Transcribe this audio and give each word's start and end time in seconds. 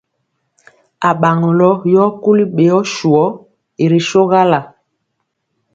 Aɓaŋɔlɔ 1.09 1.69
yɔ 1.93 2.03
kuli 2.21 2.43
ɓeyɔ 2.55 2.77
swɔ 2.93 3.23
i 3.83 3.85
ri 3.91 3.99
sogala. 4.09 4.59